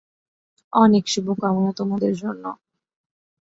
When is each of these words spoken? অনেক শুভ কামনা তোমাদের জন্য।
অনেক 0.73 1.03
শুভ 1.07 1.27
কামনা 1.41 1.71
তোমাদের 1.79 2.13
জন্য। 2.15 2.43